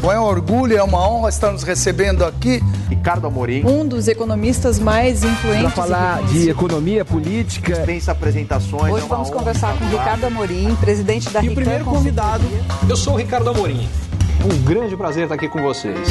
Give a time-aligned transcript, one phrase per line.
[0.00, 2.60] Bom, é um orgulho, é uma honra estar nos recebendo aqui.
[2.88, 3.66] Ricardo Amorim.
[3.66, 5.60] Um dos economistas mais influentes.
[5.60, 7.74] Para falar de economia política.
[7.74, 8.94] Dispensa apresentações.
[8.94, 12.44] Hoje é vamos conversar com Ricardo Amorim, presidente da E o primeiro convidado,
[12.88, 13.86] eu sou o Ricardo Amorim.
[14.42, 16.08] Um grande prazer estar aqui com vocês.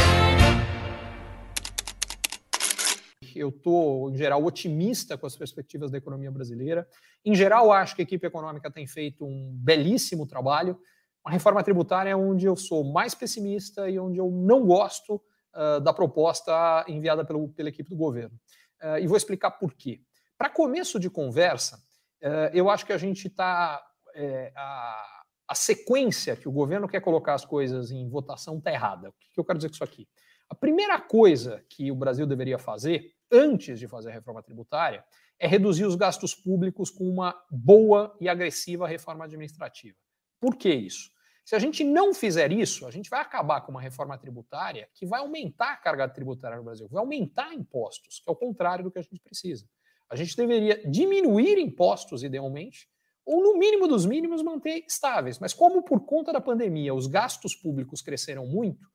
[3.36, 6.88] Eu estou, em geral, otimista com as perspectivas da economia brasileira.
[7.26, 10.78] Em geral, acho que a equipe econômica tem feito um belíssimo trabalho.
[11.24, 15.22] A reforma tributária é onde eu sou mais pessimista e onde eu não gosto
[15.54, 18.40] uh, da proposta enviada pelo, pela equipe do governo.
[18.82, 20.02] Uh, e vou explicar por quê.
[20.38, 21.78] Para começo de conversa,
[22.24, 23.84] uh, eu acho que a gente está.
[24.16, 29.10] É, a, a, sequência que o governo quer colocar as coisas em votação está errada.
[29.10, 30.08] O que, que eu quero dizer com isso aqui?
[30.50, 35.06] A primeira coisa que o Brasil deveria fazer, antes de fazer a reforma tributária,
[35.38, 39.98] é reduzir os gastos públicos com uma boa e agressiva reforma administrativa.
[40.40, 41.12] Por que isso?
[41.44, 45.06] Se a gente não fizer isso, a gente vai acabar com uma reforma tributária que
[45.06, 48.92] vai aumentar a carga tributária no Brasil, vai aumentar impostos, que é o contrário do
[48.92, 49.68] que a gente precisa.
[50.10, 52.88] A gente deveria diminuir impostos, idealmente,
[53.26, 55.40] ou no mínimo dos mínimos manter estáveis.
[55.40, 58.88] Mas como por conta da pandemia os gastos públicos cresceram muito,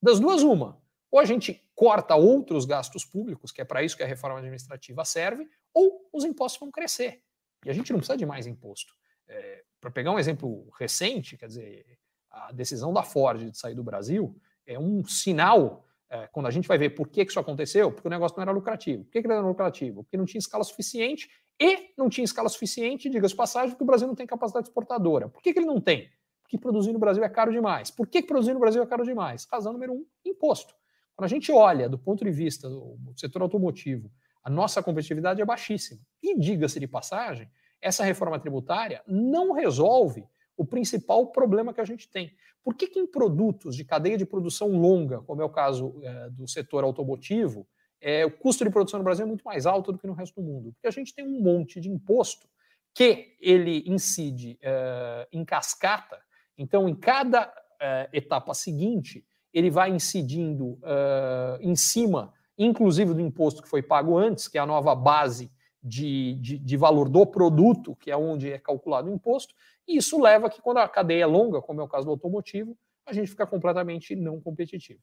[0.00, 4.02] das duas uma, ou a gente corta outros gastos públicos, que é para isso que
[4.02, 7.22] a reforma administrativa serve, ou os impostos vão crescer.
[7.64, 8.92] E a gente não precisa de mais imposto.
[9.28, 11.86] É, para pegar um exemplo recente, quer dizer,
[12.28, 16.66] a decisão da Ford de sair do Brasil é um sinal, é, quando a gente
[16.66, 19.04] vai ver por que, que isso aconteceu, porque o negócio não era lucrativo.
[19.04, 20.02] Por que, que não era lucrativo?
[20.02, 24.08] Porque não tinha escala suficiente e não tinha escala suficiente, diga-se passagem, porque o Brasil
[24.08, 25.28] não tem capacidade exportadora.
[25.28, 26.10] Por que, que ele não tem?
[26.42, 27.88] Porque produzir no Brasil é caro demais.
[27.88, 29.46] Por que, que produzir no Brasil é caro demais?
[29.48, 30.74] Razão número um, imposto.
[31.14, 34.10] Quando a gente olha do ponto de vista do setor automotivo,
[34.42, 36.00] a nossa competitividade é baixíssima.
[36.20, 37.48] E diga-se de passagem,
[37.86, 42.32] essa reforma tributária não resolve o principal problema que a gente tem.
[42.64, 46.30] Por que, que em produtos de cadeia de produção longa, como é o caso é,
[46.30, 47.64] do setor automotivo,
[48.00, 50.40] é, o custo de produção no Brasil é muito mais alto do que no resto
[50.40, 50.72] do mundo?
[50.72, 52.48] Porque a gente tem um monte de imposto
[52.92, 56.18] que ele incide é, em cascata,
[56.58, 59.24] então em cada é, etapa seguinte,
[59.54, 64.60] ele vai incidindo é, em cima, inclusive do imposto que foi pago antes, que é
[64.60, 65.52] a nova base
[65.86, 69.54] de, de, de, valor do produto, que é onde é calculado o imposto,
[69.86, 72.76] e isso leva que, quando a cadeia é longa, como é o caso do automotivo,
[73.06, 75.00] a gente fica completamente não competitivo.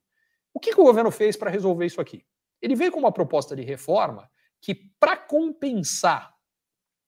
[0.53, 2.25] O que, que o governo fez para resolver isso aqui?
[2.61, 4.29] Ele veio com uma proposta de reforma
[4.59, 6.35] que, para compensar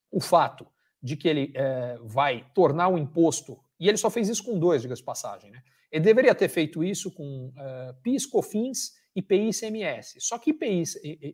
[0.09, 0.65] o fato
[1.03, 4.81] de que ele é, vai tornar o imposto, e ele só fez isso com dois,
[4.81, 5.61] diga-se passagem, né?
[5.91, 10.19] Ele deveria ter feito isso com uh, PIS, COFINS, IPI e ICMS.
[10.19, 11.33] Só que IPI e, e,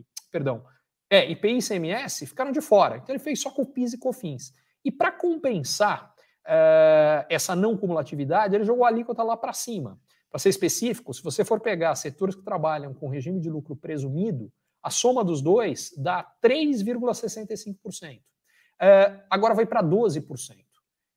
[0.00, 0.64] e perdão,
[1.10, 2.96] é, IPI e ICMS ficaram de fora.
[2.96, 4.54] Então ele fez só com PIS e COFINS.
[4.84, 6.14] E para compensar
[6.46, 10.00] uh, essa não cumulatividade, ele jogou a alíquota lá para cima.
[10.30, 14.52] Para ser específico, se você for pegar setores que trabalham com regime de lucro presumido,
[14.80, 18.18] a soma dos dois dá 3,65%.
[18.18, 18.22] Uh,
[18.80, 20.64] eh, agora vai para 12%.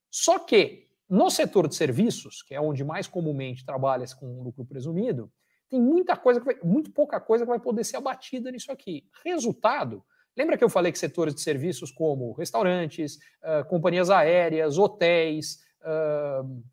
[0.09, 5.31] Só que no setor de serviços, que é onde mais comumente trabalha com lucro presumido,
[5.73, 9.09] tem muita coisa, que vai, muito pouca coisa que vai poder ser abatida nisso aqui.
[9.25, 10.05] Resultado,
[10.37, 16.63] lembra que eu falei que setores de serviços como restaurantes, uh, companhias aéreas, hotéis, uh,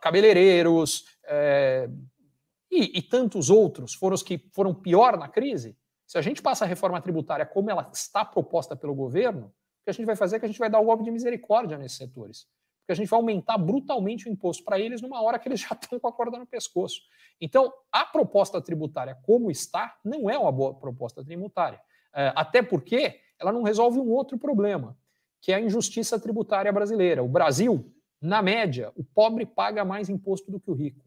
[0.00, 1.92] cabeleireiros uh,
[2.70, 5.76] e, e tantos outros foram os que foram pior na crise?
[6.06, 9.90] Se a gente passa a reforma tributária como ela está proposta pelo governo, o que
[9.90, 11.98] a gente vai fazer é que a gente vai dar o golpe de misericórdia nesses
[11.98, 12.46] setores
[12.86, 15.70] porque a gente vai aumentar brutalmente o imposto para eles numa hora que eles já
[15.72, 17.00] estão com a corda no pescoço.
[17.40, 21.80] Então, a proposta tributária como está não é uma boa proposta tributária.
[22.14, 24.96] É, até porque ela não resolve um outro problema,
[25.40, 27.24] que é a injustiça tributária brasileira.
[27.24, 31.04] O Brasil, na média, o pobre paga mais imposto do que o rico.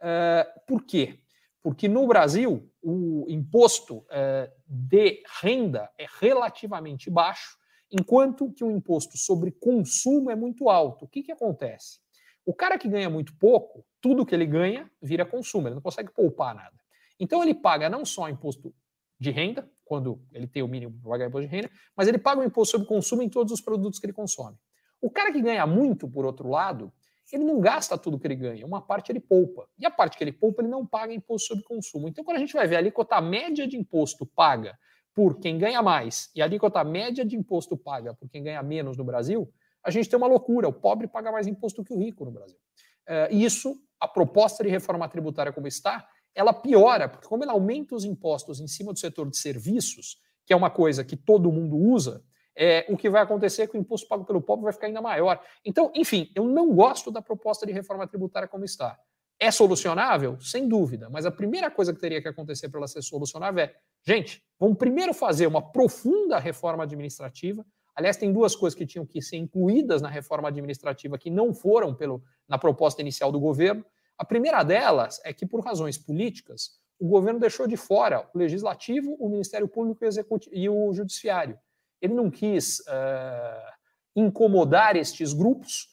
[0.00, 1.20] É, por quê?
[1.62, 7.57] Porque no Brasil, o imposto é, de renda é relativamente baixo
[7.90, 11.04] enquanto que o imposto sobre consumo é muito alto.
[11.04, 11.98] O que, que acontece?
[12.44, 16.12] O cara que ganha muito pouco, tudo que ele ganha vira consumo, ele não consegue
[16.12, 16.76] poupar nada.
[17.20, 18.74] Então ele paga não só imposto
[19.18, 22.40] de renda, quando ele tem o mínimo para pagar imposto de renda, mas ele paga
[22.40, 24.56] o imposto sobre consumo em todos os produtos que ele consome.
[25.00, 26.92] O cara que ganha muito, por outro lado,
[27.32, 29.68] ele não gasta tudo que ele ganha, uma parte ele poupa.
[29.78, 32.08] E a parte que ele poupa, ele não paga imposto sobre consumo.
[32.08, 34.78] Então, quando a gente vai ver ali quanto a média de imposto paga
[35.18, 38.96] por quem ganha mais e a alíquota média de imposto paga por quem ganha menos
[38.96, 40.68] no Brasil, a gente tem uma loucura.
[40.68, 42.56] O pobre paga mais imposto que o rico no Brasil.
[43.04, 46.06] É, e isso, a proposta de reforma tributária como está,
[46.36, 50.52] ela piora, porque como ela aumenta os impostos em cima do setor de serviços, que
[50.52, 52.22] é uma coisa que todo mundo usa,
[52.54, 55.02] é, o que vai acontecer é que o imposto pago pelo pobre vai ficar ainda
[55.02, 55.42] maior.
[55.64, 58.96] Então, enfim, eu não gosto da proposta de reforma tributária como está.
[59.40, 60.38] É solucionável?
[60.40, 61.08] Sem dúvida.
[61.08, 63.74] Mas a primeira coisa que teria que acontecer para ela ser solucionável é,
[64.04, 67.64] gente, vamos primeiro fazer uma profunda reforma administrativa.
[67.94, 71.94] Aliás, tem duas coisas que tinham que ser incluídas na reforma administrativa que não foram
[71.94, 73.84] pelo, na proposta inicial do governo.
[74.16, 79.16] A primeira delas é que, por razões políticas, o governo deixou de fora o legislativo,
[79.20, 80.04] o Ministério Público
[80.52, 81.58] e o Judiciário.
[82.00, 83.72] Ele não quis uh,
[84.16, 85.88] incomodar estes grupos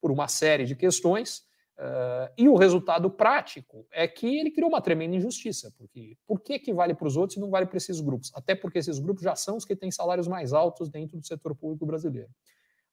[0.00, 1.42] por uma série de questões,
[1.80, 6.58] Uh, e o resultado prático é que ele criou uma tremenda injustiça, porque por que,
[6.58, 8.30] que vale para os outros e não vale para esses grupos?
[8.34, 11.54] Até porque esses grupos já são os que têm salários mais altos dentro do setor
[11.54, 12.28] público brasileiro.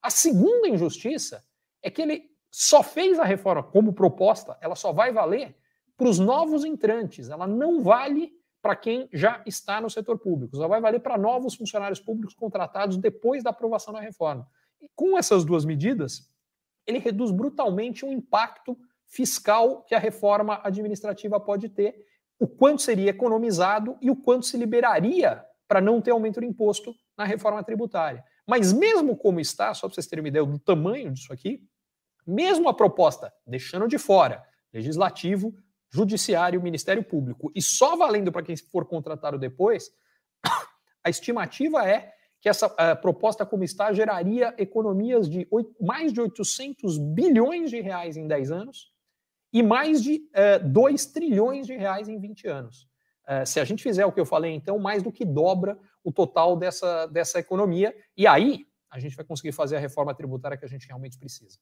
[0.01, 1.44] A segunda injustiça
[1.84, 5.54] é que ele só fez a reforma como proposta, ela só vai valer
[5.98, 8.31] para os novos entrantes, ela não vale
[8.62, 12.95] para quem já está no setor público, só vai valer para novos funcionários públicos contratados
[12.95, 14.48] depois da aprovação da reforma.
[14.80, 16.30] E com essas duas medidas,
[16.88, 21.95] ele reduz brutalmente o impacto fiscal que a reforma administrativa pode ter,
[22.39, 26.95] o quanto seria economizado e o quanto se liberaria para não ter aumento do imposto
[27.18, 28.24] na reforma tributária.
[28.48, 31.62] Mas mesmo como está, só para vocês terem uma ideia do tamanho disso aqui,
[32.25, 34.44] mesmo a proposta deixando de fora
[34.74, 35.54] legislativo,
[35.90, 39.90] judiciário, Ministério Público e só valendo para quem for contratado depois,
[41.04, 42.13] a estimativa é
[42.47, 48.15] que essa proposta como está geraria economias de 8, mais de 800 bilhões de reais
[48.15, 48.94] em 10 anos
[49.51, 50.21] e mais de
[50.61, 52.88] uh, 2 trilhões de reais em 20 anos.
[53.27, 56.09] Uh, se a gente fizer o que eu falei, então, mais do que dobra o
[56.09, 60.63] total dessa, dessa economia, e aí a gente vai conseguir fazer a reforma tributária que
[60.63, 61.59] a gente realmente precisa.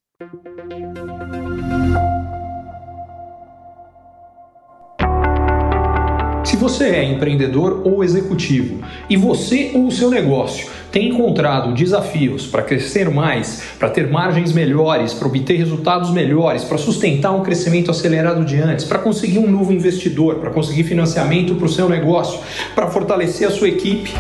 [6.46, 8.80] Se você é empreendedor ou executivo
[9.10, 14.54] e você ou o seu negócio tem encontrado desafios para crescer mais, para ter margens
[14.54, 19.52] melhores, para obter resultados melhores, para sustentar um crescimento acelerado de antes, para conseguir um
[19.52, 22.40] novo investidor, para conseguir financiamento para o seu negócio,
[22.74, 24.14] para fortalecer a sua equipe,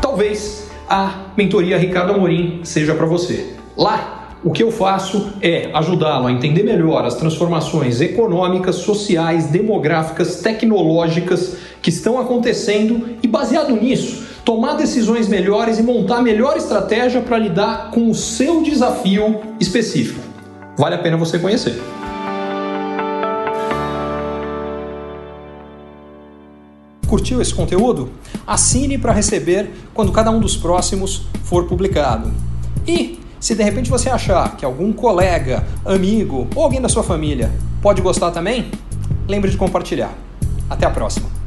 [0.00, 3.48] talvez a mentoria Ricardo Amorim seja para você.
[3.76, 10.40] Lá o que eu faço é ajudá-lo a entender melhor as transformações econômicas, sociais, demográficas,
[10.42, 17.20] tecnológicas que estão acontecendo e, baseado nisso, tomar decisões melhores e montar a melhor estratégia
[17.20, 20.20] para lidar com o seu desafio específico.
[20.76, 21.80] Vale a pena você conhecer.
[27.06, 28.10] Curtiu esse conteúdo?
[28.46, 32.32] Assine para receber quando cada um dos próximos for publicado.
[32.86, 37.50] E se de repente você achar que algum colega, amigo ou alguém da sua família
[37.82, 38.70] pode gostar também,
[39.28, 40.14] lembre de compartilhar.
[40.70, 41.41] Até a próxima!